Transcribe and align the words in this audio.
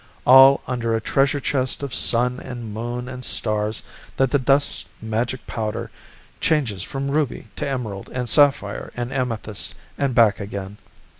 All 0.25 0.63
under 0.65 0.95
a 0.95 0.99
treasure 0.99 1.39
chest 1.39 1.83
of 1.83 1.93
Sun 1.93 2.39
and 2.39 2.73
Moon 2.73 3.07
and 3.07 3.23
stars 3.23 3.83
that 4.17 4.31
the 4.31 4.39
dust's 4.39 4.83
magic 4.99 5.45
powder 5.45 5.91
changes 6.39 6.81
from 6.81 7.11
ruby 7.11 7.49
to 7.57 7.67
emerald 7.67 8.09
and 8.11 8.27
sapphire 8.27 8.91
and 8.97 9.13
amethyst 9.13 9.75
and 9.99 10.15
back 10.15 10.39
again. 10.39 10.77